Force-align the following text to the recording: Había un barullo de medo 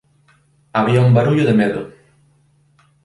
Había 0.77 1.01
un 1.07 1.13
barullo 1.17 1.45
de 1.45 1.53
medo 1.59 1.81